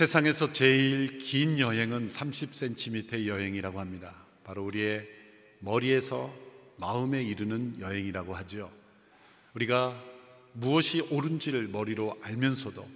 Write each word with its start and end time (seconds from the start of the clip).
세상에서 0.00 0.50
제일 0.54 1.18
긴 1.18 1.58
여행은 1.58 2.06
30cm의 2.06 3.26
여행이라고 3.26 3.80
합니다. 3.80 4.14
바로 4.44 4.64
우리의 4.64 5.06
머리에서 5.58 6.34
마음에 6.78 7.22
이르는 7.22 7.80
여행이라고 7.80 8.34
하죠. 8.36 8.72
우리가 9.52 10.02
무엇이 10.54 11.02
옳은지를 11.02 11.68
머리로 11.68 12.18
알면서도 12.22 12.88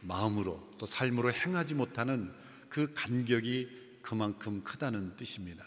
마음으로 0.00 0.66
또 0.78 0.86
삶으로 0.86 1.30
행하지 1.30 1.74
못하는 1.74 2.32
그 2.70 2.94
간격이 2.94 3.68
그만큼 4.00 4.64
크다는 4.64 5.14
뜻입니다. 5.16 5.62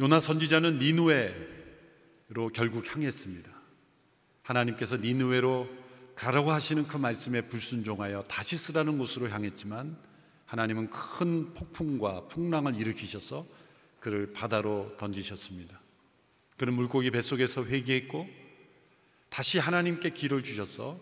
요나 0.00 0.18
선지자는 0.18 0.80
니누에로 0.80 2.48
결국 2.52 2.92
향했습니다. 2.92 3.48
하나님께서 4.42 4.96
니누에로 4.96 5.68
가라고 6.20 6.52
하시는 6.52 6.86
그 6.86 6.98
말씀에 6.98 7.40
불순종하여 7.40 8.22
다시 8.28 8.58
쓰라는 8.58 8.98
곳으로 8.98 9.30
향했지만 9.30 9.96
하나님은 10.44 10.90
큰 10.90 11.54
폭풍과 11.54 12.28
풍랑을 12.28 12.74
일으키셔서 12.74 13.46
그를 14.00 14.30
바다로 14.34 14.94
던지셨습니다. 14.98 15.80
그는 16.58 16.74
물고기 16.74 17.10
뱃속에서 17.10 17.64
회개했고 17.64 18.28
다시 19.30 19.58
하나님께 19.58 20.10
길을 20.10 20.42
주셔서 20.42 21.00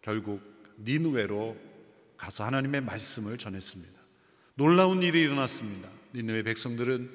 결국 0.00 0.40
니누웨로 0.78 1.54
가서 2.16 2.44
하나님의 2.44 2.80
말씀을 2.80 3.36
전했습니다. 3.36 4.00
놀라운 4.54 5.02
일이 5.02 5.20
일어났습니다. 5.20 5.90
니누웨 6.14 6.44
백성들은 6.44 7.10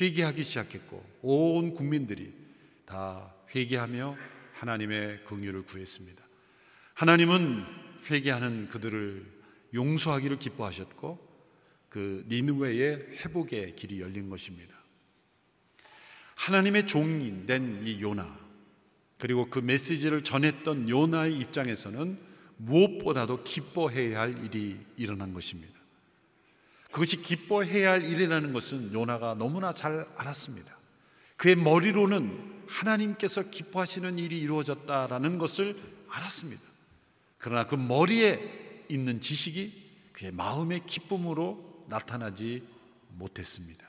회개하기 0.00 0.42
시작했고 0.42 1.04
온 1.22 1.72
국민들이 1.74 2.34
다 2.84 3.32
회개하며 3.54 4.16
하나님의 4.54 5.22
긍휼을 5.22 5.66
구했습니다. 5.66 6.23
하나님은 6.94 7.64
회개하는 8.08 8.68
그들을 8.68 9.26
용서하기를 9.74 10.38
기뻐하셨고 10.38 11.34
그 11.88 12.24
니느웨의 12.28 13.18
회복의 13.18 13.76
길이 13.76 14.00
열린 14.00 14.30
것입니다. 14.30 14.74
하나님의 16.36 16.86
종이 16.86 17.46
된이 17.46 18.00
요나 18.00 18.38
그리고 19.18 19.46
그 19.48 19.58
메시지를 19.58 20.22
전했던 20.22 20.88
요나의 20.88 21.38
입장에서는 21.38 22.18
무엇보다도 22.56 23.42
기뻐해야 23.42 24.20
할 24.20 24.44
일이 24.44 24.78
일어난 24.96 25.34
것입니다. 25.34 25.74
그것이 26.90 27.22
기뻐해야 27.22 27.92
할 27.92 28.04
일이라는 28.04 28.52
것은 28.52 28.92
요나가 28.92 29.34
너무나 29.34 29.72
잘 29.72 30.06
알았습니다. 30.16 30.78
그의 31.36 31.56
머리로는 31.56 32.64
하나님께서 32.68 33.50
기뻐하시는 33.50 34.18
일이 34.18 34.40
이루어졌다라는 34.40 35.38
것을 35.38 35.76
알았습니다. 36.08 36.73
그러나 37.44 37.66
그 37.66 37.74
머리에 37.74 38.40
있는 38.88 39.20
지식이 39.20 39.70
그의 40.14 40.32
마음의 40.32 40.86
기쁨으로 40.86 41.84
나타나지 41.90 42.66
못했습니다. 43.18 43.86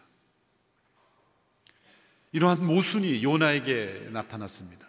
이러한 2.33 2.65
모순이 2.67 3.23
요나에게 3.23 4.09
나타났습니다. 4.11 4.85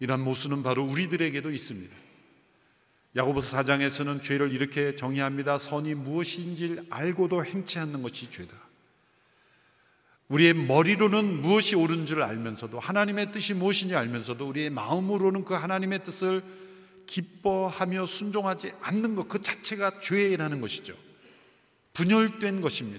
이러한 0.00 0.24
모순은 0.24 0.62
바로 0.62 0.82
우리들에게도 0.82 1.50
있습니다. 1.50 1.94
야고보서 3.16 3.58
4장에서는 3.58 4.22
죄를 4.22 4.50
이렇게 4.50 4.94
정의합니다. 4.94 5.58
선이 5.58 5.92
무엇인지 5.92 6.86
알고도 6.88 7.44
행치 7.44 7.78
않는 7.78 8.00
것이 8.00 8.30
죄다. 8.30 8.56
우리의 10.28 10.54
머리로는 10.54 11.42
무엇이 11.42 11.76
옳은 11.76 12.06
줄 12.06 12.22
알면서도 12.22 12.80
하나님의 12.80 13.30
뜻이 13.32 13.52
무엇인지 13.52 13.94
알면서도 13.94 14.48
우리의 14.48 14.70
마음으로는 14.70 15.44
그 15.44 15.52
하나님의 15.52 16.02
뜻을 16.02 16.42
기뻐하며 17.08 18.06
순종하지 18.06 18.72
않는 18.80 19.16
것 19.16 19.28
그 19.28 19.40
자체가 19.42 19.98
죄라는 20.00 20.60
것이죠. 20.60 20.94
분열된 21.94 22.60
것입니다. 22.60 22.98